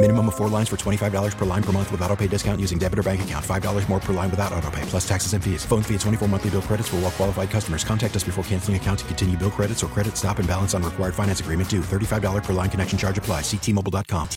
[0.00, 2.78] Minimum of four lines for $25 per line per month with auto pay discount using
[2.78, 3.44] debit or bank account.
[3.44, 5.64] $5 more per line without auto pay, plus taxes and fees.
[5.64, 7.82] Phone fee at 24 monthly bill credits for all well qualified customers.
[7.82, 10.84] Contact us before canceling account to continue bill credits or credit stop and balance on
[10.84, 11.80] required finance agreement due.
[11.80, 13.40] $35 per line connection charge apply.
[13.40, 14.28] Ctmobile.com.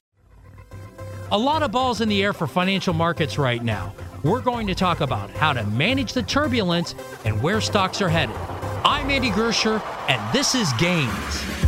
[1.29, 3.93] A lot of balls in the air for financial markets right now.
[4.23, 8.35] We're going to talk about how to manage the turbulence and where stocks are headed.
[8.83, 11.60] I'm Andy Giersher, and this is Gains.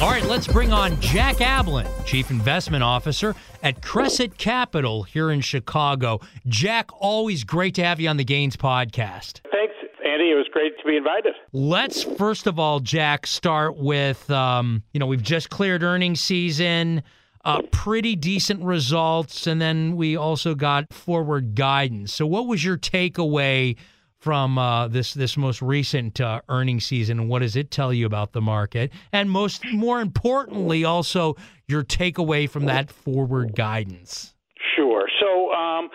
[0.00, 5.40] All right, let's bring on Jack Ablin, Chief Investment Officer at Cresset Capital here in
[5.40, 6.20] Chicago.
[6.48, 9.40] Jack, always great to have you on the Gains podcast.
[9.52, 10.30] Thanks, Andy.
[10.32, 11.34] It was great to be invited.
[11.52, 17.02] Let's first of all, Jack, start with um, you know we've just cleared earnings season,
[17.44, 22.12] uh, pretty decent results, and then we also got forward guidance.
[22.12, 23.76] So, what was your takeaway
[24.24, 28.32] from uh, this this most recent uh, earnings season, what does it tell you about
[28.32, 28.90] the market?
[29.12, 31.36] And most more importantly, also
[31.68, 34.34] your takeaway from that forward guidance.
[34.74, 35.06] Sure.
[35.20, 35.52] So.
[35.52, 35.90] Um,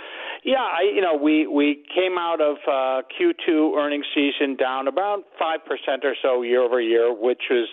[0.46, 5.24] yeah, I, you know, we we came out of uh, Q2 earnings season down about
[5.38, 7.68] five percent or so year over year, which was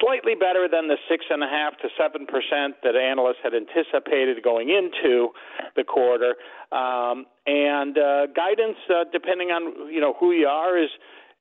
[0.00, 4.42] slightly better than the six and a half to seven percent that analysts had anticipated
[4.44, 5.30] going into
[5.74, 6.36] the quarter.
[6.70, 10.90] Um, and uh, guidance, uh, depending on you know who you are, is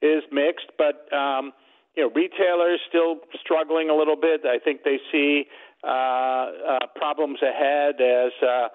[0.01, 1.53] is mixed, but um,
[1.95, 4.41] you know retailers still struggling a little bit.
[4.45, 5.45] I think they see
[5.83, 8.67] uh, uh, problems ahead as uh, uh,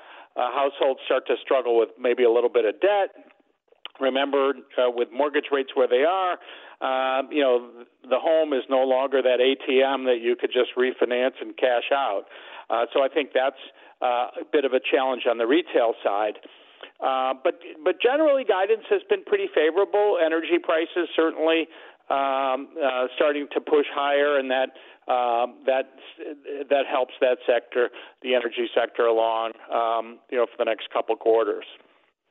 [0.52, 3.10] households start to struggle with maybe a little bit of debt.
[4.00, 6.38] Remember, uh, with mortgage rates where they are,
[6.80, 7.68] uh, you know,
[8.08, 12.24] the home is no longer that ATM that you could just refinance and cash out.
[12.70, 13.58] Uh, so I think that's
[14.00, 16.38] uh, a bit of a challenge on the retail side.
[17.00, 20.18] Uh, but but generally, guidance has been pretty favorable.
[20.24, 21.68] Energy prices certainly
[22.10, 24.70] um, uh, starting to push higher, and that
[25.12, 25.90] um, that
[26.70, 27.90] that helps that sector,
[28.22, 31.64] the energy sector, along, um, you know, for the next couple quarters.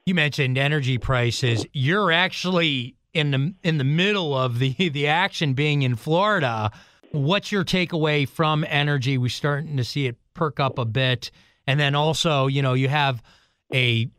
[0.05, 1.65] You mentioned energy prices.
[1.73, 6.71] You're actually in the in the middle of the the action, being in Florida.
[7.11, 9.17] What's your takeaway from energy?
[9.17, 11.31] We're starting to see it perk up a bit,
[11.65, 13.23] and then also, you know, you have
[13.73, 14.09] a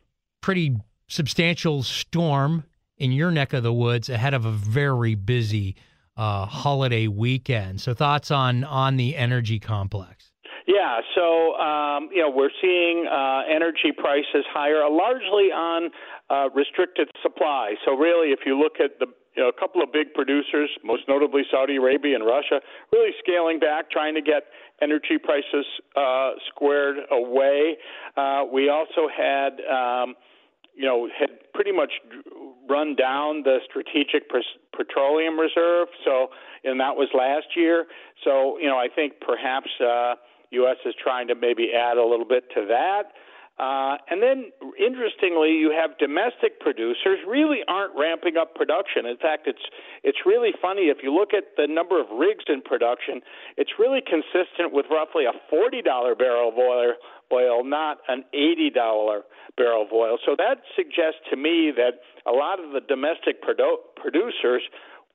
[0.41, 0.77] pretty
[1.07, 2.63] substantial storm
[2.97, 5.75] in your neck of the woods ahead of a very busy
[6.17, 7.79] uh, holiday weekend.
[7.81, 10.31] So thoughts on on the energy complex?
[10.67, 15.89] Yeah, so um, you know we're seeing uh, energy prices higher, largely on
[16.29, 17.73] uh, restricted supply.
[17.85, 21.03] So really, if you look at the you know, a couple of big producers, most
[21.07, 24.43] notably Saudi Arabia and Russia, really scaling back, trying to get
[24.81, 27.77] energy prices uh, squared away.
[28.17, 29.61] Uh, we also had.
[29.61, 30.15] Um,
[30.75, 31.91] you know, had pretty much
[32.69, 34.29] run down the strategic
[34.71, 35.89] petroleum reserve.
[36.05, 36.29] So,
[36.63, 37.85] and that was last year.
[38.23, 40.15] So, you know, I think perhaps uh,
[40.51, 40.77] U.S.
[40.85, 43.11] is trying to maybe add a little bit to that.
[43.59, 49.05] Uh, and then, interestingly, you have domestic producers really aren't ramping up production.
[49.05, 49.59] In fact, it's
[50.01, 53.19] it's really funny if you look at the number of rigs in production.
[53.57, 56.93] It's really consistent with roughly a forty dollar barrel of oil,
[57.33, 59.23] oil, not an eighty dollar
[59.57, 60.17] barrel of oil.
[60.25, 64.63] So that suggests to me that a lot of the domestic produ- producers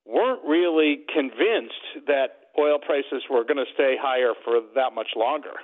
[0.05, 5.55] weren't really convinced that oil prices were going to stay higher for that much longer.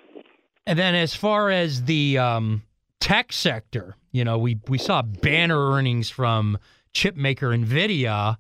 [0.67, 2.63] And then, as far as the um,
[3.01, 6.59] tech sector, you know, we we saw banner earnings from
[6.93, 8.37] chip maker Nvidia.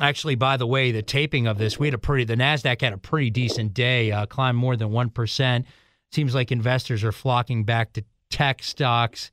[0.00, 2.92] Actually, by the way, the taping of this, we had a pretty the Nasdaq had
[2.92, 5.66] a pretty decent day, uh, climbed more than one percent.
[6.12, 9.30] Seems like investors are flocking back to tech stocks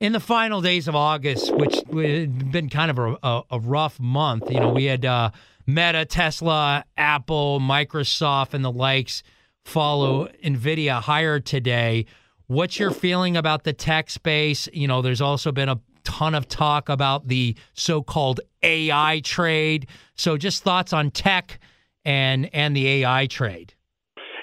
[0.00, 4.00] in the final days of August, which had been kind of a, a, a rough
[4.00, 4.50] month.
[4.50, 5.30] You know, we had uh,
[5.66, 9.22] Meta, Tesla, Apple, Microsoft, and the likes
[9.64, 12.06] follow Nvidia higher today.
[12.52, 14.68] What's your feeling about the tech space?
[14.74, 19.86] You know, there's also been a ton of talk about the so-called AI trade.
[20.16, 21.58] So, just thoughts on tech
[22.04, 23.72] and and the AI trade.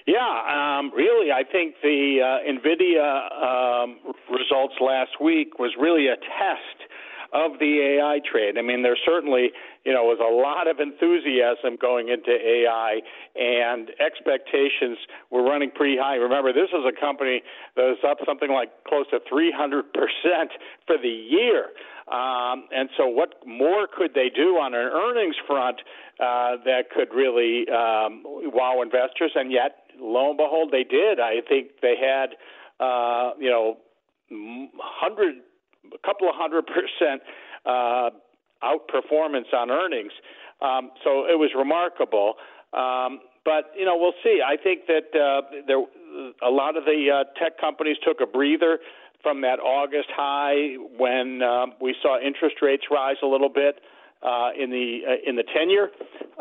[0.07, 3.99] Yeah, um, really, I think the uh, NVIDIA um,
[4.31, 6.88] results last week was really a test
[7.33, 8.57] of the AI trade.
[8.57, 9.51] I mean, there certainly,
[9.85, 13.01] you know, was a lot of enthusiasm going into AI,
[13.35, 14.97] and expectations
[15.29, 16.15] were running pretty high.
[16.15, 17.41] Remember, this is a company
[17.75, 20.51] that was up something like close to 300 percent
[20.87, 21.69] for the year.
[22.09, 25.81] Um, and so, what more could they do on an earnings front
[26.19, 29.31] uh, that could really um, wow investors?
[29.35, 31.19] And yet, lo and behold, they did.
[31.19, 32.33] I think they had,
[32.83, 33.77] uh, you know,
[34.79, 35.35] hundred,
[35.93, 37.21] a couple of hundred percent
[37.65, 38.09] uh,
[38.63, 40.11] outperformance on earnings.
[40.61, 42.33] Um, so it was remarkable.
[42.73, 44.41] Um, but you know, we'll see.
[44.45, 45.83] I think that uh, there,
[46.43, 48.79] a lot of the uh, tech companies took a breather
[49.23, 53.81] from that August high when um, we saw interest rates rise a little bit
[54.23, 55.91] uh, in the uh, in the ten year,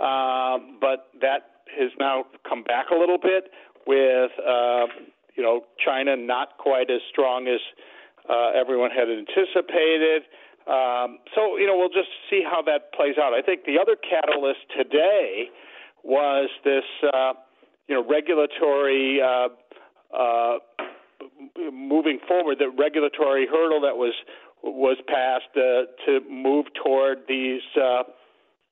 [0.01, 3.51] uh, but that has now come back a little bit
[3.87, 4.87] with uh,
[5.35, 7.61] you know China not quite as strong as
[8.29, 10.23] uh, everyone had anticipated.
[10.67, 13.33] Um, so you know we'll just see how that plays out.
[13.33, 15.49] I think the other catalyst today
[16.05, 17.33] was this uh,
[17.89, 19.49] you know regulatory uh,
[20.15, 20.59] uh,
[21.73, 24.15] moving forward, the regulatory hurdle that was
[24.63, 28.03] was passed uh, to move toward these uh,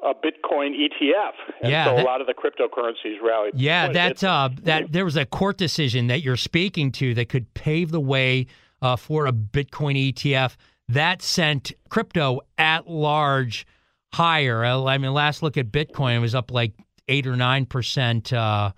[0.05, 1.32] a Bitcoin ETF,
[1.62, 3.55] and yeah, so that, a lot of the cryptocurrencies rallied.
[3.55, 7.52] Yeah, that uh, that there was a court decision that you're speaking to that could
[7.55, 8.47] pave the way
[8.82, 10.56] uh, for a Bitcoin ETF
[10.88, 13.67] that sent crypto at large
[14.12, 14.64] higher.
[14.64, 16.73] I mean, last look at Bitcoin, it was up like
[17.08, 18.73] eight or nine percent, uh,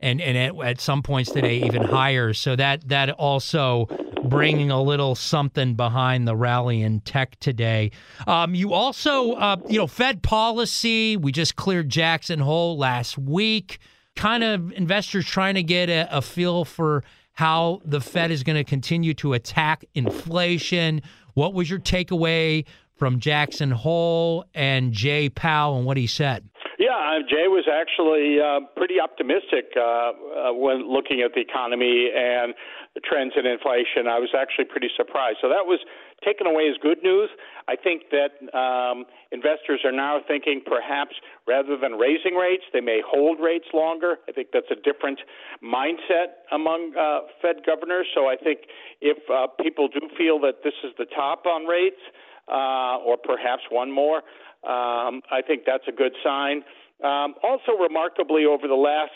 [0.00, 2.32] and and at, at some points today even higher.
[2.32, 3.86] So that that also
[4.24, 7.90] bringing a little something behind the rally in tech today.
[8.26, 11.16] Um, you also, uh, you know, Fed policy.
[11.16, 13.78] We just cleared Jackson Hole last week.
[14.16, 17.04] Kind of investors trying to get a, a feel for
[17.40, 21.00] how the Fed is going to continue to attack inflation.
[21.32, 22.66] What was your takeaway
[22.98, 26.46] from Jackson Hole and Jay Powell and what he said?
[26.78, 32.10] Yeah, uh, Jay was actually uh, pretty optimistic uh, uh, when looking at the economy
[32.14, 32.52] and
[32.94, 34.10] the trends in inflation.
[34.10, 35.38] I was actually pretty surprised.
[35.40, 35.78] So that was
[36.24, 37.30] taken away as good news.
[37.68, 41.14] I think that um, investors are now thinking perhaps
[41.46, 44.18] rather than raising rates, they may hold rates longer.
[44.28, 45.20] I think that's a different
[45.62, 48.06] mindset among uh, Fed governors.
[48.14, 48.66] So I think
[49.00, 52.02] if uh, people do feel that this is the top on rates,
[52.50, 54.26] uh, or perhaps one more,
[54.66, 56.64] um, I think that's a good sign.
[57.04, 59.14] Um, also, remarkably, over the last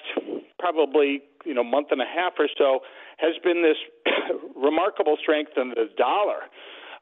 [0.58, 2.80] probably you know month and a half or so,
[3.18, 3.78] has been this
[4.56, 6.48] remarkable strength in the dollar.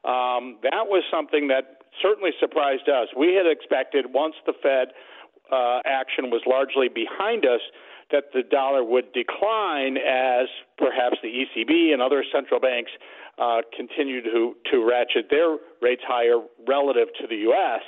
[0.03, 3.07] Um, that was something that certainly surprised us.
[3.15, 4.89] We had expected once the Fed
[5.51, 7.61] uh, action was largely behind us
[8.11, 12.91] that the dollar would decline as perhaps the ECB and other central banks
[13.37, 16.37] uh, to to ratchet their rates higher
[16.67, 17.81] relative to the U.S.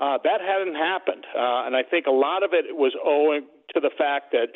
[0.00, 3.80] Uh, that hadn't happened, uh, and I think a lot of it was owing to
[3.80, 4.48] the fact that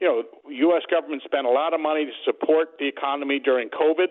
[0.00, 0.82] you know, U.S.
[0.90, 4.08] government spent a lot of money to support the economy during COVID.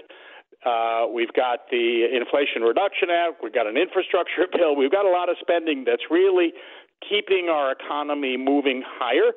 [0.66, 3.42] Uh, we've got the Inflation Reduction Act.
[3.42, 4.76] We've got an infrastructure bill.
[4.76, 6.54] We've got a lot of spending that's really
[7.08, 9.34] keeping our economy moving higher.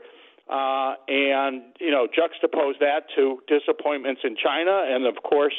[0.50, 5.54] Uh, and you know, juxtapose that to disappointments in China, and of course,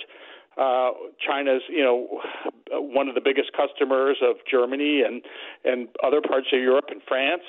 [0.58, 0.92] uh,
[1.26, 2.22] China's you know
[2.70, 5.24] one of the biggest customers of Germany and
[5.64, 7.42] and other parts of Europe and France.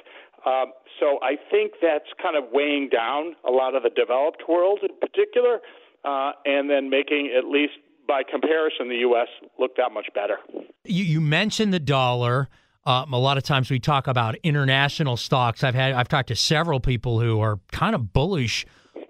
[0.47, 4.81] Um, so I think that's kind of weighing down a lot of the developed world
[4.83, 5.61] in particular,
[6.05, 7.75] uh, and then making at least
[8.07, 9.29] by comparison the U.S.
[9.59, 10.37] look that much better.
[10.85, 12.49] You, you mentioned the dollar.
[12.87, 15.65] Um, a lot of times we talk about international stocks.
[15.65, 18.67] I've had I've talked to several people who are kind of bullish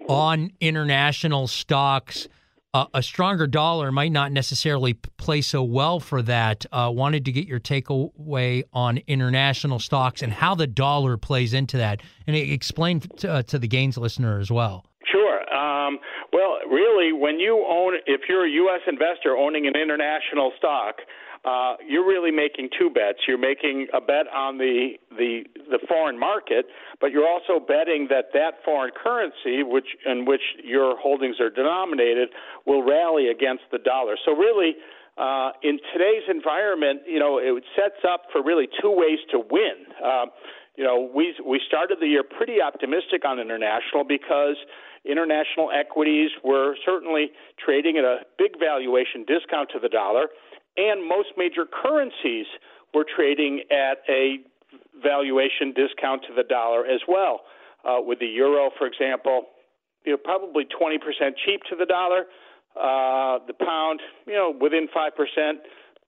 [0.07, 2.29] on international stocks
[2.93, 6.65] a stronger dollar might not necessarily play so well for that.
[6.71, 11.77] Uh, wanted to get your takeaway on international stocks and how the dollar plays into
[11.77, 14.85] that, and explain to, uh, to the gains listener as well.
[15.05, 15.39] Sure.
[15.55, 15.99] Um,
[16.35, 18.81] well, really, when you own, if you're a U.S.
[18.91, 20.95] investor owning an international stock,
[21.45, 23.19] uh, you're really making two bets.
[23.25, 26.65] You're making a bet on the, the the foreign market,
[26.99, 32.29] but you're also betting that that foreign currency, which in which your holdings are denominated,
[32.65, 34.17] will rally against the dollar.
[34.25, 34.75] So really,
[35.17, 39.87] uh, in today's environment, you know, it sets up for really two ways to win.
[40.03, 40.25] Uh,
[40.75, 44.57] you know, we we started the year pretty optimistic on international because
[45.09, 47.31] international equities were certainly
[47.63, 50.27] trading at a big valuation discount to the dollar,
[50.77, 52.45] and most major currencies
[52.93, 54.37] were trading at a
[55.01, 57.41] valuation discount to the dollar as well.
[57.83, 59.43] Uh, with the euro, for example,
[60.05, 60.97] you know, probably 20%
[61.45, 62.25] cheap to the dollar.
[62.75, 65.53] Uh, the pound, you know, within 5%,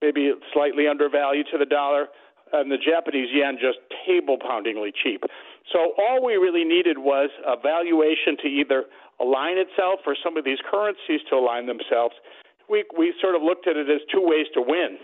[0.01, 2.07] maybe slightly undervalued to the dollar
[2.53, 5.23] and the Japanese yen just table poundingly cheap.
[5.71, 8.85] So all we really needed was a valuation to either
[9.19, 12.15] align itself or some of these currencies to align themselves.
[12.69, 14.97] We we sort of looked at it as two ways to win.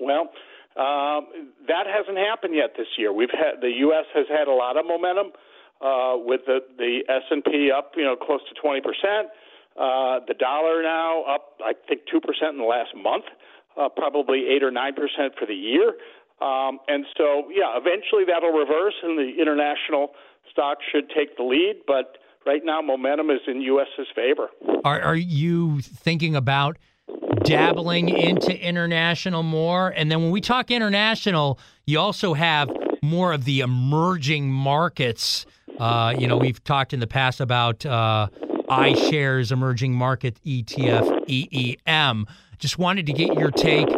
[0.00, 0.30] Well,
[0.76, 3.12] um, that hasn't happened yet this year.
[3.12, 4.06] We've had the U.S.
[4.14, 5.32] has had a lot of momentum
[5.80, 9.28] uh, with the the S and P up, you know, close to twenty percent.
[9.76, 13.24] Uh, the dollar now up, I think, two percent in the last month.
[13.78, 15.94] Uh, probably eight or nine percent for the year.
[16.40, 20.12] Um, and so, yeah, eventually that'll reverse, and the international
[20.50, 21.82] stocks should take the lead.
[21.86, 24.48] But right now, momentum is in U.S.'s favor.
[24.84, 26.78] Are, are you thinking about
[27.44, 29.90] dabbling into international more?
[29.90, 32.70] And then when we talk international, you also have
[33.02, 35.46] more of the emerging markets.
[35.78, 38.28] Uh, you know, we've talked in the past about uh,
[38.68, 42.26] iShares Emerging Market ETF EEM.
[42.58, 43.88] Just wanted to get your take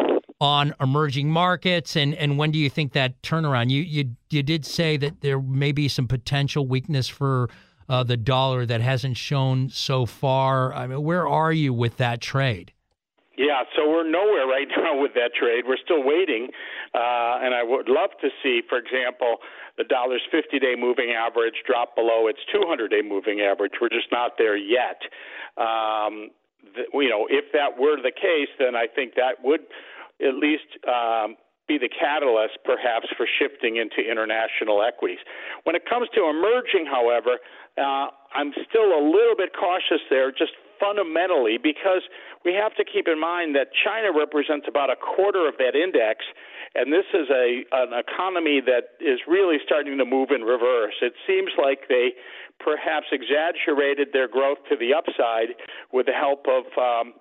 [0.42, 3.70] on emerging markets and, and when do you think that turnaround?
[3.70, 7.48] You you you did say that there may be some potential weakness for
[7.88, 10.74] uh, the dollar that hasn't shown so far.
[10.74, 12.72] I mean, where are you with that trade?
[13.38, 15.62] Yeah, so we're nowhere right now with that trade.
[15.64, 16.48] We're still waiting,
[16.92, 19.36] uh, and I would love to see, for example,
[19.78, 23.72] the dollar's 50-day moving average drop below its 200-day moving average.
[23.80, 25.02] We're just not there yet.
[25.56, 26.30] Um,
[26.74, 29.60] the, you know, if that were the case, then I think that would
[30.26, 31.36] at least um,
[31.68, 35.22] be the catalyst, perhaps, for shifting into international equities.
[35.64, 37.38] When it comes to emerging, however,
[37.78, 42.02] uh, I'm still a little bit cautious there, just fundamentally, because
[42.44, 46.26] we have to keep in mind that China represents about a quarter of that index,
[46.74, 50.94] and this is a an economy that is really starting to move in reverse.
[51.00, 52.18] It seems like they
[52.58, 55.54] perhaps exaggerated their growth to the upside
[55.92, 57.14] with the help of um,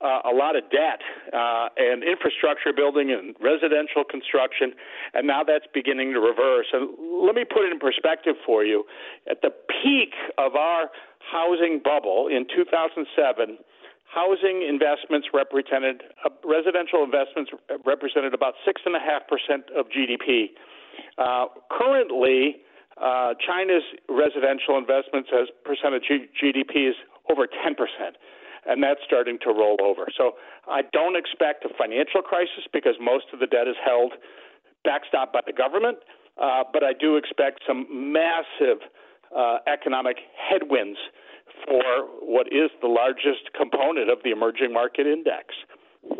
[0.00, 1.00] uh, a lot of debt
[1.32, 4.72] uh, and infrastructure building and residential construction,
[5.14, 6.66] and now that's beginning to reverse.
[6.72, 6.90] And
[7.24, 8.84] let me put it in perspective for you.
[9.30, 10.90] At the peak of our
[11.32, 13.58] housing bubble in 2007,
[14.04, 17.50] housing investments represented uh, residential investments
[17.84, 20.52] represented about six and a half percent of GDP.
[21.18, 22.60] Uh, currently,
[23.00, 26.96] uh, China's residential investments as percent of GDP is
[27.30, 28.16] over 10 percent
[28.68, 30.06] and that's starting to roll over.
[30.16, 30.32] So
[30.68, 34.12] I don't expect a financial crisis because most of the debt is held
[34.84, 35.98] backstop by the government,
[36.40, 38.78] uh, but I do expect some massive
[39.36, 40.98] uh, economic headwinds
[41.66, 41.82] for
[42.20, 45.54] what is the largest component of the emerging market index.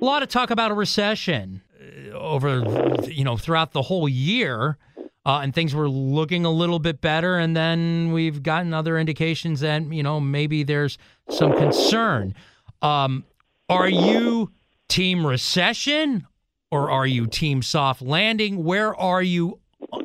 [0.00, 2.62] A lot of talk about a recession uh, over,
[3.04, 4.78] you know, throughout the whole year.
[5.26, 7.36] Uh, and things were looking a little bit better.
[7.36, 12.32] And then we've gotten other indications that you know maybe there's some concern.
[12.80, 13.24] Um,
[13.68, 14.52] are you
[14.88, 16.28] team recession
[16.70, 18.62] or are you team soft landing?
[18.62, 19.58] Where are you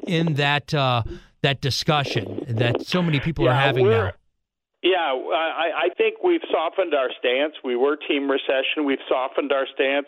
[0.07, 1.03] in that uh,
[1.43, 4.13] that discussion that so many people yeah, are having now?
[4.81, 7.53] Yeah, I, I think we've softened our stance.
[7.63, 8.85] We were team recession.
[8.85, 10.07] We've softened our stance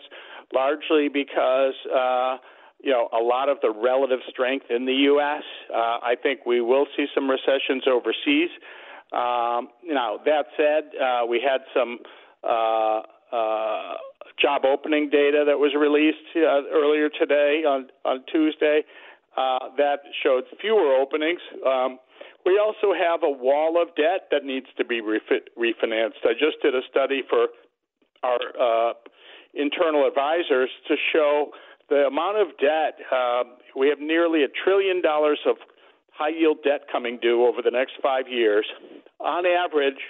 [0.52, 1.74] largely because.
[1.94, 2.38] Uh,
[2.84, 5.42] you know, a lot of the relative strength in the U.S.
[5.72, 8.50] Uh, I think we will see some recessions overseas.
[9.12, 11.98] Um, now, that said, uh, we had some
[12.44, 13.00] uh,
[13.32, 13.94] uh,
[14.40, 18.82] job opening data that was released uh, earlier today on, on Tuesday
[19.36, 21.40] uh, that showed fewer openings.
[21.66, 21.98] Um,
[22.44, 26.20] we also have a wall of debt that needs to be refi- refinanced.
[26.24, 27.48] I just did a study for
[28.22, 28.92] our uh,
[29.54, 31.50] internal advisors to show
[31.88, 33.44] the amount of debt, uh,
[33.76, 35.56] we have nearly a trillion dollars of
[36.12, 38.66] high yield debt coming due over the next five years.
[39.20, 40.00] On average,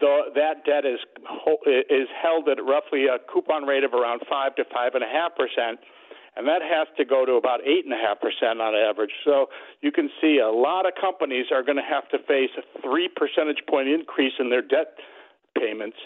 [0.00, 1.00] the, that debt is
[1.88, 5.32] is held at roughly a coupon rate of around five to five and a half
[5.36, 5.80] percent,
[6.36, 9.12] and that has to go to about eight and a half percent on average.
[9.24, 9.46] So
[9.80, 13.08] you can see a lot of companies are going to have to face a three
[13.08, 14.98] percentage point increase in their debt
[15.58, 15.96] payments,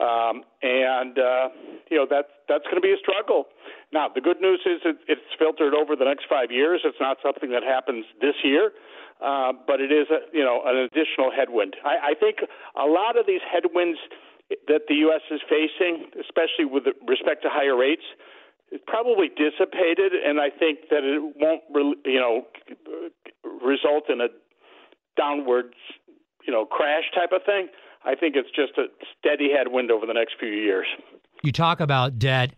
[0.00, 1.48] um, and uh,
[1.90, 3.46] you know that's that's going to be a struggle.
[3.92, 6.80] Now, the good news is it, it's filtered over the next five years.
[6.84, 8.72] It's not something that happens this year,
[9.24, 11.76] uh, but it is, a, you know, an additional headwind.
[11.84, 12.44] I, I think
[12.76, 13.98] a lot of these headwinds
[14.68, 15.22] that the U.S.
[15.30, 18.04] is facing, especially with respect to higher rates,
[18.72, 21.64] is probably dissipated, and I think that it won't,
[22.04, 22.44] you know,
[23.64, 24.28] result in a
[25.16, 25.74] downwards,
[26.46, 27.68] you know, crash type of thing.
[28.08, 28.86] I think it's just a
[29.18, 30.86] steady headwind over the next few years.
[31.42, 32.54] You talk about debt.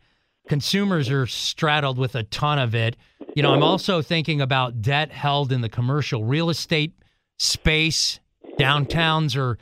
[0.48, 2.96] Consumers are straddled with a ton of it.
[3.34, 6.94] You know, I'm also thinking about debt held in the commercial real estate
[7.40, 8.20] space.
[8.60, 9.58] Downtowns are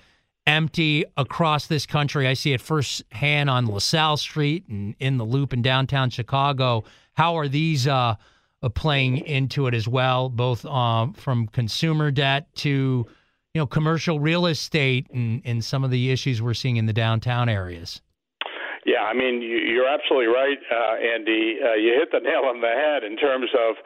[0.47, 2.29] empty across this country.
[2.29, 6.85] I see it firsthand on LaSalle Street and in the Loop in downtown Chicago.
[7.15, 8.17] How are these uh,
[8.63, 13.07] uh playing into it as well, both um, from consumer debt to
[13.55, 16.93] you know commercial real estate and, and some of the issues we're seeing in the
[16.93, 18.01] downtown areas?
[18.85, 21.59] Yeah, I mean you're absolutely right, uh, Andy.
[21.63, 23.77] Uh, you hit the nail on the head in terms of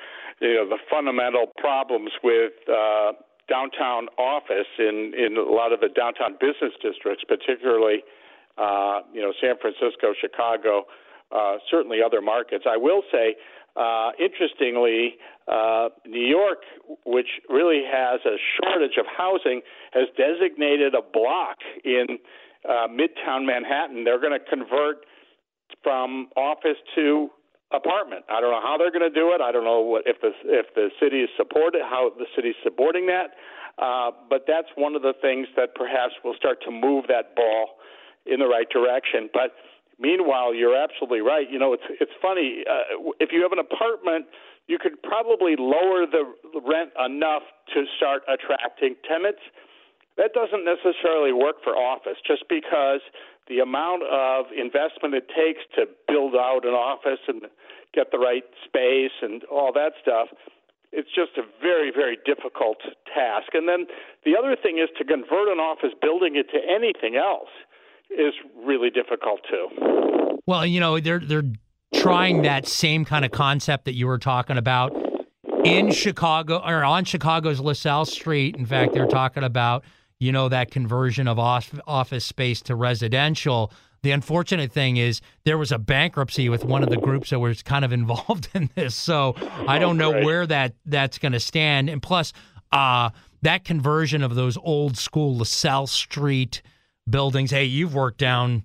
[0.40, 3.12] you know the fundamental problems with uh,
[3.49, 8.02] downtown office in in a lot of the downtown business districts, particularly
[8.59, 10.85] uh, you know San Francisco, Chicago,
[11.31, 12.64] uh, certainly other markets.
[12.69, 13.37] I will say,
[13.76, 15.17] uh, interestingly,
[15.49, 16.59] uh, New York,
[17.07, 19.62] which really has a shortage of housing,
[19.93, 22.19] has designated a block in
[22.69, 24.05] uh, Midtown Manhattan.
[24.05, 25.05] They're going to convert
[25.83, 27.29] from office to
[27.73, 28.25] apartment.
[28.29, 29.41] I don't know how they're going to do it.
[29.41, 33.07] I don't know what if the if the city is supported how the city's supporting
[33.07, 33.33] that.
[33.81, 37.81] Uh, but that's one of the things that perhaps will start to move that ball
[38.26, 39.31] in the right direction.
[39.33, 39.57] But
[39.99, 41.51] meanwhile, you're absolutely right.
[41.51, 44.27] You know, it's it's funny uh, if you have an apartment,
[44.69, 46.25] you could probably lower the
[46.65, 47.43] rent enough
[47.75, 49.43] to start attracting tenants.
[50.17, 53.01] That doesn't necessarily work for office, just because
[53.49, 57.43] the amount of investment it takes to build out an office and
[57.95, 60.29] get the right space and all that stuff
[60.93, 63.87] it's just a very very difficult task and then
[64.25, 67.51] the other thing is to convert an office building into anything else
[68.19, 71.45] is really difficult too well you know they're they're
[71.95, 74.92] trying that same kind of concept that you were talking about
[75.64, 79.85] in Chicago or on Chicago's LaSalle Street in fact they're talking about
[80.23, 83.73] you know, that conversion of office space to residential.
[84.04, 87.61] The unfortunate thing is there was a bankruptcy with one of the groups that was
[87.64, 88.95] kind of involved in this.
[88.95, 89.35] So
[89.66, 91.90] I don't know where that that's going to stand.
[91.90, 92.33] And plus,
[92.70, 93.11] uh,
[93.42, 96.62] that conversion of those old school LaSalle Street
[97.09, 97.51] buildings.
[97.51, 98.65] Hey, you've worked down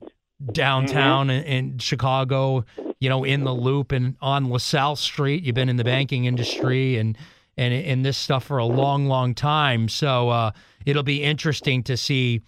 [0.51, 1.47] downtown mm-hmm.
[1.47, 2.63] in, in, Chicago,
[2.99, 5.43] you know, in the loop and on LaSalle Street.
[5.43, 7.17] You've been in the banking industry and
[7.57, 9.89] and in this stuff for a long, long time.
[9.89, 10.51] So uh,
[10.85, 12.41] it'll be interesting to see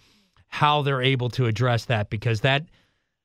[0.46, 2.64] how they're able to address that because that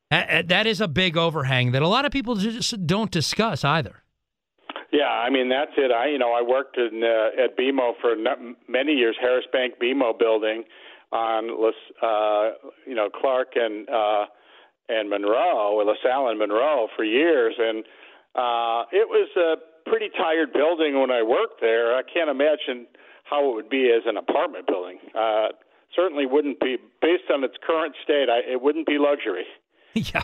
[0.09, 4.03] that is a big overhang that a lot of people just don't discuss either.
[4.91, 5.91] Yeah, I mean that's it.
[5.91, 8.15] I you know I worked in uh, at BMO for
[8.67, 10.63] many years, Harris Bank BMO building
[11.15, 11.49] on
[12.03, 14.25] uh, you know Clark and uh,
[14.89, 17.83] and Monroe, LaSalle and Monroe for years, and
[18.35, 21.95] uh, it was a pretty tired building when I worked there.
[21.95, 22.87] I can't imagine
[23.23, 24.99] how it would be as an apartment building.
[25.17, 25.47] Uh,
[25.95, 28.27] certainly wouldn't be based on its current state.
[28.29, 29.45] I, it wouldn't be luxury.
[29.93, 30.23] yeah.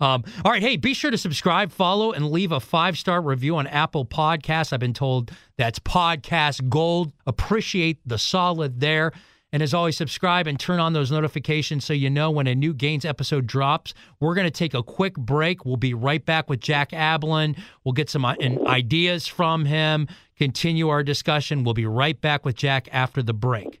[0.00, 0.62] Um, all right.
[0.62, 4.72] Hey, be sure to subscribe, follow, and leave a five star review on Apple Podcasts.
[4.72, 7.12] I've been told that's podcast gold.
[7.26, 9.12] Appreciate the solid there.
[9.52, 12.72] And as always, subscribe and turn on those notifications so you know when a new
[12.72, 13.94] Gains episode drops.
[14.20, 15.64] We're going to take a quick break.
[15.64, 17.58] We'll be right back with Jack Ablin.
[17.84, 18.34] We'll get some uh,
[18.66, 21.64] ideas from him, continue our discussion.
[21.64, 23.80] We'll be right back with Jack after the break.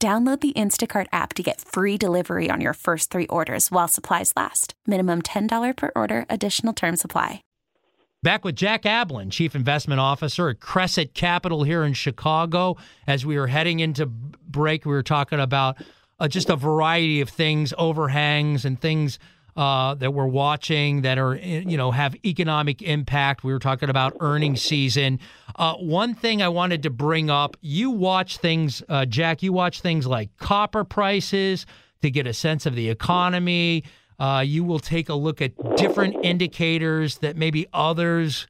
[0.00, 4.32] Download the Instacart app to get free delivery on your first three orders while supplies
[4.34, 4.72] last.
[4.86, 7.42] Minimum $10 per order, additional term supply.
[8.22, 12.78] Back with Jack Ablin, Chief Investment Officer at Cresset Capital here in Chicago.
[13.06, 15.76] As we were heading into break, we were talking about
[16.18, 19.18] uh, just a variety of things, overhangs and things
[19.56, 23.44] uh, that we're watching that are you know have economic impact.
[23.44, 25.20] We were talking about earnings season.
[25.56, 29.42] Uh, one thing I wanted to bring up: you watch things, uh, Jack.
[29.42, 31.66] You watch things like copper prices
[32.02, 33.84] to get a sense of the economy.
[34.18, 38.46] Uh, you will take a look at different indicators that maybe others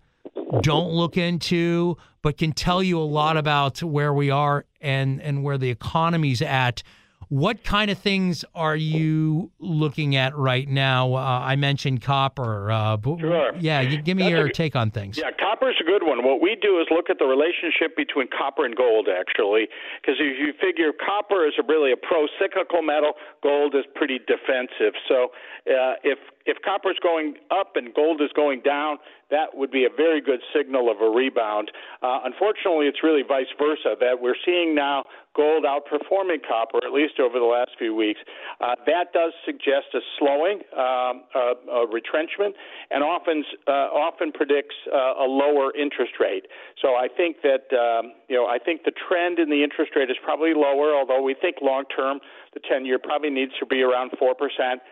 [0.63, 5.43] don't look into, but can tell you a lot about where we are and and
[5.45, 6.83] where the economy's at.
[7.31, 11.15] What kind of things are you looking at right now?
[11.15, 12.73] Uh, I mentioned copper.
[12.73, 13.53] Uh, sure.
[13.61, 15.17] Yeah, give me That's your a- take on things.
[15.17, 16.25] Yeah, copper's a good one.
[16.25, 19.69] What we do is look at the relationship between copper and gold, actually,
[20.03, 23.13] because if you figure copper is a really a pro-cyclical metal,
[23.45, 24.95] gold is pretty defensive.
[25.09, 25.31] So
[25.71, 28.99] uh, if if copper is going up and gold is going down,
[29.31, 31.71] that would be a very good signal of a rebound.
[32.03, 35.05] Uh, unfortunately, it's really vice versa that we're seeing now
[35.37, 38.21] gold outperforming copper, at least over the last few weeks.
[38.61, 42.57] Uh, that does suggest a slowing, um, a, a retrenchment,
[42.91, 46.47] and often uh, often predicts uh, a lower interest rate.
[46.83, 50.11] So I think that um, you know I think the trend in the interest rate
[50.11, 52.19] is probably lower, although we think long term
[52.55, 54.83] the 10 year probably needs to be around four percent.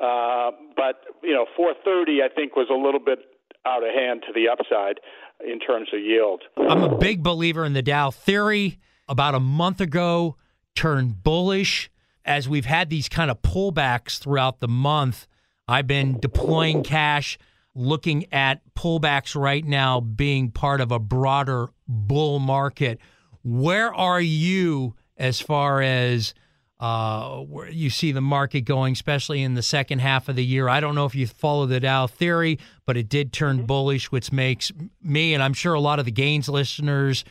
[0.00, 3.18] Uh, but you know, 430 I think was a little bit
[3.66, 5.00] out of hand to the upside
[5.44, 6.42] in terms of yield.
[6.56, 8.78] I'm a big believer in the Dow theory.
[9.10, 10.36] About a month ago,
[10.74, 11.90] turned bullish
[12.24, 15.26] as we've had these kind of pullbacks throughout the month.
[15.66, 17.38] I've been deploying cash,
[17.74, 22.98] looking at pullbacks right now being part of a broader bull market.
[23.42, 26.34] Where are you as far as
[26.80, 30.68] uh, where you see the market going, especially in the second half of the year?
[30.68, 34.32] I don't know if you follow the Dow theory, but it did turn bullish, which
[34.32, 34.70] makes
[35.02, 37.24] me and I'm sure a lot of the gains listeners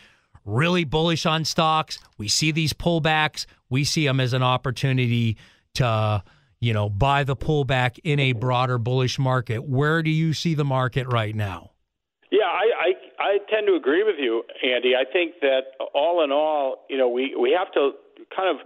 [0.46, 2.00] really bullish on stocks.
[2.18, 3.46] We see these pullbacks.
[3.70, 5.38] We see them as an opportunity
[5.76, 6.24] to,
[6.60, 9.64] you know, buy the pullback in a broader bullish market.
[9.64, 11.72] Where do you see the market right now?
[12.32, 14.94] Yeah, I, I I tend to agree with you, Andy.
[14.96, 15.62] I think that
[15.94, 17.92] all in all, you know, we we have to
[18.36, 18.66] kind of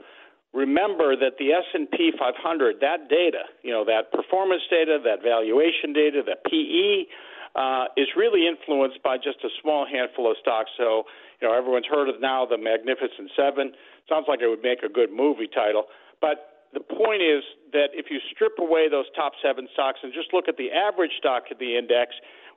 [0.54, 6.22] remember that the S&P 500, that data, you know, that performance data, that valuation data,
[6.28, 7.08] that PE
[7.56, 10.72] uh, is really influenced by just a small handful of stocks.
[10.78, 11.04] So,
[11.42, 13.74] you know, everyone's heard of now the Magnificent Seven.
[14.08, 15.86] Sounds like it would make a good movie title.
[16.20, 20.34] But the point is that if you strip away those top seven stocks and just
[20.34, 22.16] look at the average stock of the index,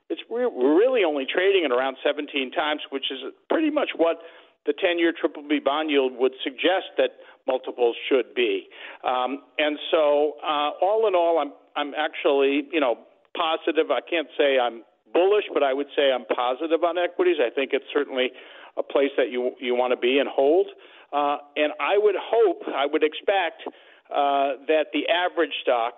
[0.09, 4.21] it's we're we're really only trading at around 17 times, which is pretty much what
[4.65, 7.11] the 10-year triple B bond yield would suggest that
[7.47, 8.67] multiples should be.
[9.03, 12.97] Um, and so, uh, all in all, I'm I'm actually you know
[13.37, 13.91] positive.
[13.91, 17.37] I can't say I'm bullish, but I would say I'm positive on equities.
[17.39, 18.31] I think it's certainly
[18.77, 20.67] a place that you you want to be and hold.
[21.13, 23.63] Uh, and I would hope, I would expect
[24.09, 25.95] uh, that the average stock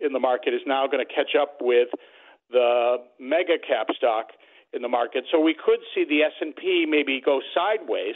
[0.00, 1.88] in the market is now going to catch up with
[2.50, 4.28] the mega cap stock
[4.74, 5.24] in the market.
[5.30, 8.14] So we could see the S&P maybe go sideways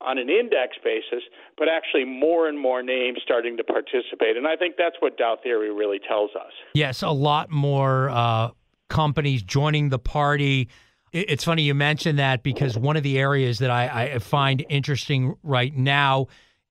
[0.00, 1.22] on an index basis,
[1.56, 4.36] but actually more and more names starting to participate.
[4.36, 6.52] And I think that's what Dow theory really tells us.
[6.74, 8.50] Yes, a lot more uh,
[8.88, 10.68] companies joining the party.
[11.12, 15.36] It's funny you mentioned that because one of the areas that I, I find interesting
[15.42, 16.26] right now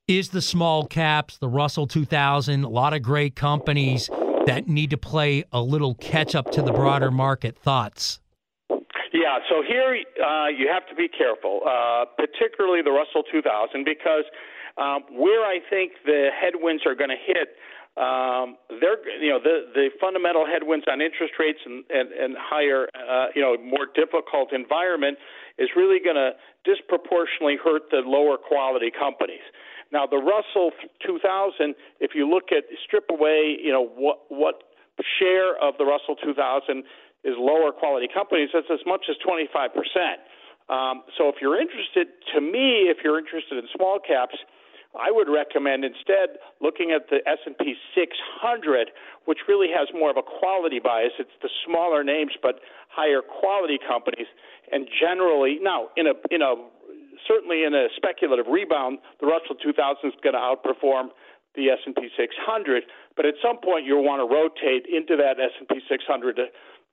[0.07, 4.09] is the small caps, the Russell 2000, a lot of great companies
[4.45, 7.57] that need to play a little catch up to the broader market.
[7.57, 8.19] Thoughts?
[9.13, 14.23] Yeah, so here uh, you have to be careful, uh, particularly the Russell 2000, because
[14.77, 17.59] um, where I think the headwinds are going to hit,
[17.99, 22.87] um, they're you know the the fundamental headwinds on interest rates and and, and higher,
[22.95, 25.17] uh, you know, more difficult environment
[25.59, 26.31] is really going to
[26.63, 29.43] disproportionately hurt the lower quality companies.
[29.91, 30.71] Now, the Russell
[31.05, 34.63] 2000, if you look at strip away, you know what what
[35.19, 36.83] share of the Russell 2000
[37.23, 39.69] is lower quality companies, that's as much as 25%.
[40.69, 44.35] Um, so if you're interested, to me, if you're interested in small caps,
[44.97, 48.91] I would recommend instead looking at the S&P 600,
[49.25, 51.13] which really has more of a quality bias.
[51.19, 54.27] It's the smaller names but higher quality companies,
[54.71, 56.55] and generally now in a in a
[57.27, 61.15] certainly in a speculative rebound, the Russell 2000 is going to outperform
[61.55, 62.83] the S&P 600.
[63.15, 66.45] But at some point, you'll want to rotate into that S&P 600 to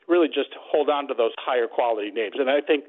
[0.09, 2.37] really just hold on to those higher quality names.
[2.39, 2.85] And I think,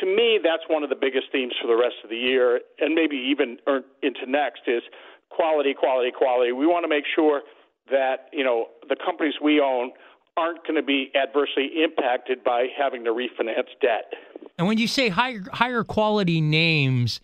[0.00, 2.94] to me, that's one of the biggest themes for the rest of the year, and
[2.94, 4.82] maybe even er- into next is
[5.30, 6.52] quality, quality, quality.
[6.52, 7.42] We want to make sure
[7.90, 9.90] that you know the companies we own
[10.36, 14.12] aren't going to be adversely impacted by having to refinance debt.
[14.58, 17.20] And when you say higher higher quality names,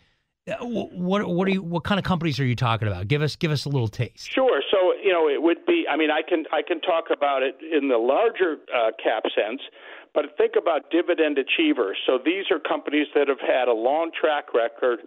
[0.49, 3.09] uh, what what are you, what kind of companies are you talking about?
[3.09, 4.31] Give us give us a little taste.
[4.33, 4.63] Sure.
[5.07, 5.87] You know, it would be.
[5.89, 9.63] I mean, I can I can talk about it in the larger uh, cap sense,
[10.13, 11.97] but think about dividend achievers.
[12.07, 15.07] So these are companies that have had a long track record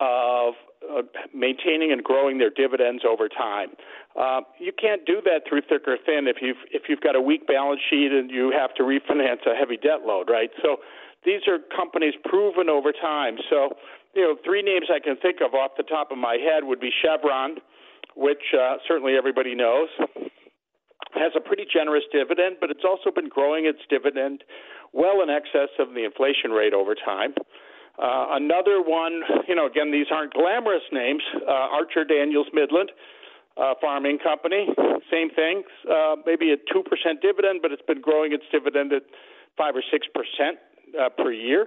[0.00, 1.02] of uh,
[1.34, 3.78] maintaining and growing their dividends over time.
[4.18, 7.20] Uh, you can't do that through thick or thin if you've if you've got a
[7.20, 10.50] weak balance sheet and you have to refinance a heavy debt load, right?
[10.62, 10.78] So
[11.24, 13.38] these are companies proven over time.
[13.48, 13.78] So
[14.14, 16.80] you know, three names I can think of off the top of my head would
[16.80, 17.58] be Chevron.
[18.18, 19.88] Which uh, certainly everybody knows,
[21.14, 24.42] has a pretty generous dividend, but it's also been growing its dividend
[24.92, 27.32] well in excess of the inflation rate over time.
[27.94, 31.22] Uh, another one, you know, again, these aren't glamorous names.
[31.46, 32.90] Uh, Archer Daniels Midland
[33.56, 34.68] uh, Farming Company,
[35.10, 36.82] same thing, uh, maybe a 2%
[37.22, 39.02] dividend, but it's been growing its dividend at
[39.56, 40.50] 5 or 6%
[41.00, 41.66] uh, per year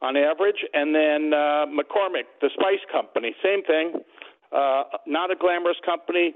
[0.00, 0.64] on average.
[0.72, 4.00] And then uh, McCormick, the spice company, same thing.
[4.52, 6.34] Uh, not a glamorous company,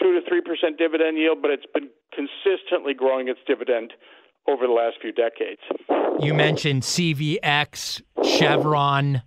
[0.00, 3.92] 2 to 3% dividend yield, but it's been consistently growing its dividend
[4.48, 5.60] over the last few decades.
[6.20, 9.22] You mentioned CVX, Chevron,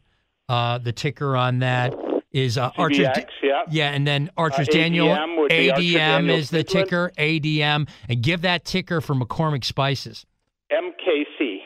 [0.49, 1.95] uh, the ticker on that
[2.31, 3.07] is uh, Archer's.
[3.41, 3.61] yeah.
[3.71, 5.07] Yeah, and then Archer's Uh, Daniel.
[5.07, 6.67] ADM be Archer is the Midland.
[6.67, 7.11] ticker.
[7.17, 7.87] ADM.
[8.09, 10.25] And give that ticker for McCormick Spices.
[10.71, 11.59] MKC.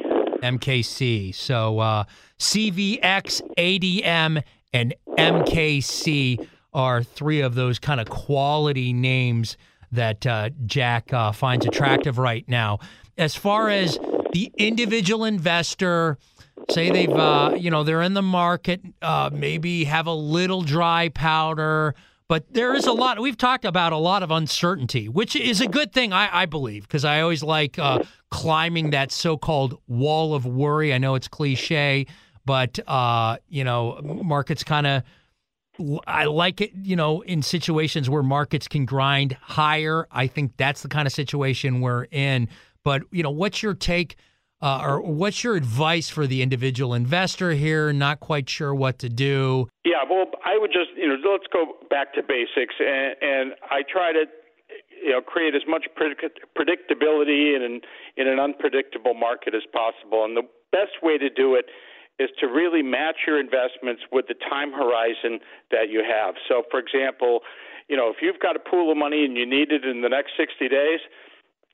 [0.44, 1.34] MKC.
[1.34, 2.04] So uh,
[2.38, 9.58] CVX, ADM, and MKC are three of those kind of quality names
[9.92, 12.80] that uh, Jack uh, finds attractive right now.
[13.18, 13.98] As far as
[14.34, 16.18] the individual investor,
[16.70, 21.10] say they've, uh, you know, they're in the market, uh, maybe have a little dry
[21.10, 21.96] powder.
[22.28, 23.20] But there is a lot.
[23.20, 26.84] We've talked about a lot of uncertainty, which is a good thing, I, I believe,
[26.84, 30.94] because I always like uh, climbing that so-called wall of worry.
[30.94, 32.06] I know it's cliche,
[32.46, 35.04] but uh, you know, markets kind of.
[36.08, 40.08] I like it, you know, in situations where markets can grind higher.
[40.12, 42.50] I think that's the kind of situation we're in.
[42.84, 44.16] But you know, what's your take?
[44.62, 47.94] Uh, or what's your advice for the individual investor here?
[47.94, 49.70] Not quite sure what to do.
[49.86, 53.84] Yeah, well, I would just, you know, let's go back to basics, and, and I
[53.90, 54.26] try to,
[55.02, 57.82] you know, create as much predict- predictability in an
[58.18, 60.26] in an unpredictable market as possible.
[60.26, 61.66] And the best way to do it
[62.20, 65.40] is to really match your investments with the time horizon
[65.72, 66.36] that you have.
[66.48, 67.40] So, for example,
[67.88, 70.10] you know, if you've got a pool of money and you need it in the
[70.10, 71.00] next 60 days,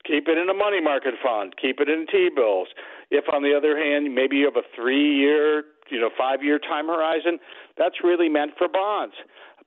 [0.06, 2.70] keep it in a money market fund, keep it in T-bills.
[3.12, 7.40] If on the other hand, maybe you have a 3-year, you know, 5-year time horizon,
[7.78, 9.16] that's really meant for bonds.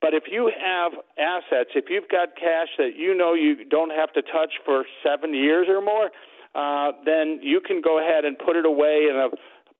[0.00, 4.12] But if you have assets, if you've got cash that you know you don't have
[4.12, 6.10] to touch for 7 years or more,
[6.54, 9.28] uh, then you can go ahead and put it away in a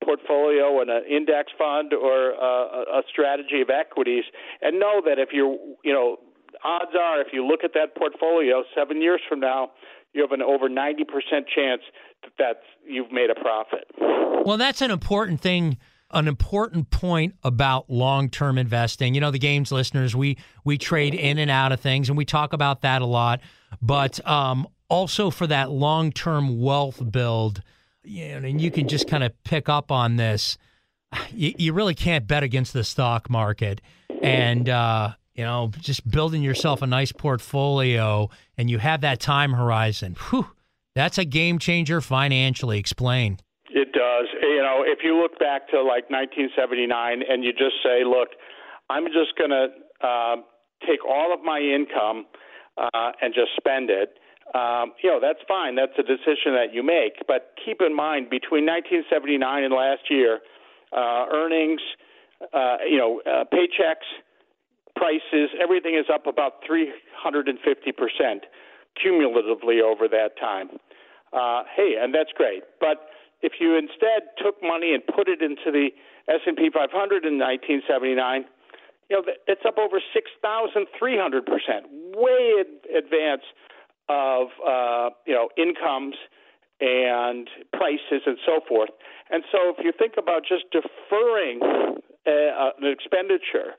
[0.03, 4.23] portfolio in an index fund or uh, a strategy of equities
[4.61, 6.17] and know that if you're you know
[6.63, 9.71] odds are if you look at that portfolio 7 years from now
[10.13, 11.05] you have an over 90%
[11.53, 11.81] chance
[12.23, 13.85] that that's, you've made a profit.
[14.45, 15.77] Well, that's an important thing,
[16.11, 19.13] an important point about long-term investing.
[19.13, 22.25] You know, the gains listeners, we we trade in and out of things, and we
[22.25, 23.41] talk about that a lot.
[23.81, 27.61] But um, also for that long-term wealth build,
[28.03, 30.57] you and you can just kind of pick up on this.
[31.31, 33.81] You, you really can't bet against the stock market,
[34.21, 39.53] and uh, you know, just building yourself a nice portfolio, and you have that time
[39.53, 40.15] horizon.
[40.29, 40.47] Whew,
[40.95, 42.77] that's a game changer financially.
[42.77, 43.39] Explain.
[43.69, 44.27] It does.
[44.41, 48.29] You know, if you look back to like 1979 and you just say, look,
[48.89, 49.67] I'm just going to
[50.05, 50.35] uh,
[50.85, 52.25] take all of my income
[52.77, 54.18] uh, and just spend it.
[54.55, 55.75] Um, you know, that's fine.
[55.75, 57.21] That's a decision that you make.
[57.27, 60.39] But keep in mind, between 1979 and last year,
[60.91, 61.81] uh, earnings,
[62.53, 64.09] uh, you know, uh, paychecks,
[64.95, 67.55] prices, everything is up about 350%
[69.01, 70.69] cumulatively over that time.
[71.31, 72.63] Uh, hey, and that's great.
[72.79, 73.09] But
[73.41, 75.89] if you instead took money and put it into the
[76.27, 78.45] S&P 500 in 1979,
[79.09, 80.85] you know, it's up over 6,300%,
[82.15, 83.41] way in advance
[84.09, 86.15] of, uh, you know, incomes
[86.81, 88.89] and prices and so forth.
[89.29, 93.77] And so if you think about just deferring uh, an expenditure,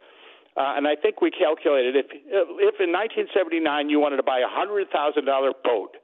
[0.56, 4.50] uh, and I think we calculated if if in 1979 you wanted to buy a
[4.50, 5.96] hundred thousand dollar boat,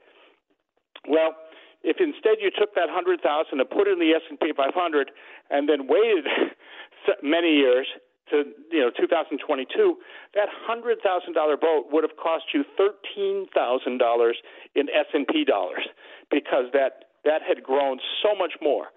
[1.07, 1.35] well,
[1.83, 4.51] if instead you took that hundred thousand and put it in the S and P
[4.55, 5.11] 500
[5.51, 6.25] and then waited
[7.23, 7.87] many years
[8.31, 9.97] to you know 2022,
[10.35, 14.37] that hundred thousand dollar boat would have cost you thirteen thousand dollars
[14.75, 15.87] in S and P dollars
[16.31, 18.87] because that that had grown so much more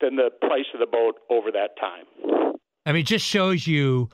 [0.00, 2.04] than the price of the boat over that time.
[2.86, 4.10] I mean, it just shows you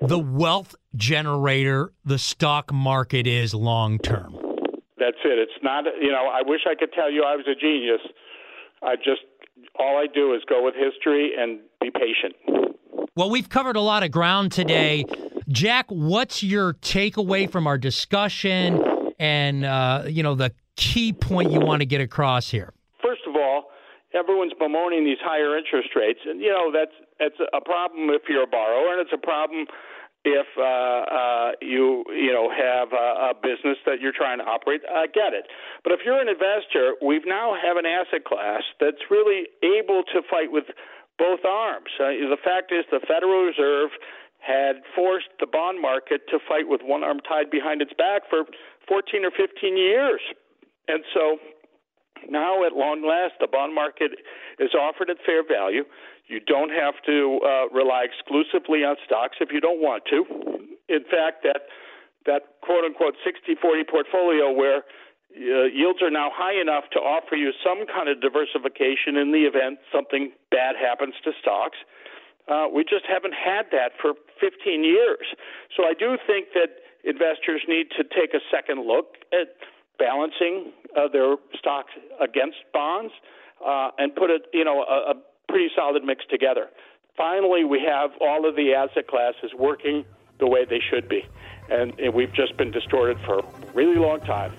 [0.00, 4.36] the wealth generator the stock market is long term.
[4.98, 5.38] That's it.
[5.38, 8.00] It's not, you know, I wish I could tell you I was a genius.
[8.82, 9.22] I just,
[9.78, 12.36] all I do is go with history and be patient.
[13.16, 15.04] Well, we've covered a lot of ground today.
[15.46, 18.82] Jack, what's your takeaway from our discussion
[19.20, 22.72] and, uh, you know, the key point you want to get across here?
[23.00, 23.70] First of all,
[24.14, 28.42] everyone's bemoaning these higher interest rates, and you know that's that's a problem if you're
[28.42, 29.66] a borrower, and it's a problem
[30.24, 34.80] if uh, uh, you you know have a, a business that you're trying to operate.
[34.90, 35.46] I get it,
[35.84, 40.22] but if you're an investor, we've now have an asset class that's really able to
[40.30, 40.64] fight with
[41.18, 41.90] both arms.
[41.98, 43.90] Uh, the fact is, the Federal Reserve
[44.38, 48.44] had forced the bond market to fight with one arm tied behind its back for
[48.88, 50.20] 14 or 15 years,
[50.88, 51.38] and so
[52.30, 54.12] now, at long last, the bond market
[54.58, 55.84] is offered at fair value.
[56.26, 60.24] You don't have to uh, rely exclusively on stocks if you don't want to.
[60.88, 61.68] In fact, that
[62.26, 64.84] that quote unquote 60 40 portfolio where
[65.34, 69.44] uh, yields are now high enough to offer you some kind of diversification in the
[69.44, 71.78] event something bad happens to stocks.
[72.46, 75.26] Uh, we just haven't had that for 15 years.
[75.76, 79.56] So I do think that investors need to take a second look at
[79.98, 83.12] balancing uh, their stocks against bonds
[83.64, 85.14] uh, and put a you know a, a
[85.48, 86.68] pretty solid mix together.
[87.16, 90.04] Finally, we have all of the asset classes working
[90.40, 91.24] the way they should be,
[91.70, 94.52] and, and we've just been distorted for a really long time.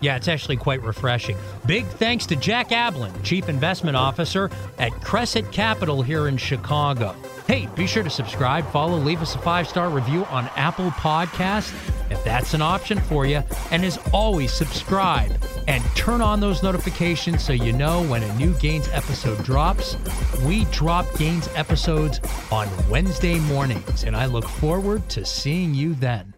[0.00, 1.36] Yeah, it's actually quite refreshing.
[1.66, 7.14] Big thanks to Jack Ablin, Chief Investment Officer at Cresset Capital here in Chicago.
[7.46, 11.72] Hey, be sure to subscribe, follow, leave us a five star review on Apple Podcasts
[12.10, 13.42] if that's an option for you.
[13.70, 15.32] And as always, subscribe
[15.66, 19.96] and turn on those notifications so you know when a new Gains episode drops.
[20.44, 26.37] We drop Gains episodes on Wednesday mornings, and I look forward to seeing you then.